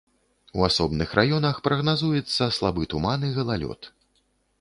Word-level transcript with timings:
У 0.59 0.63
асобных 0.67 1.11
раёнах 1.19 1.59
прагназуецца 1.67 2.47
слабы 2.57 2.87
туман 2.95 3.27
і 3.29 3.31
галалёд. 3.37 3.81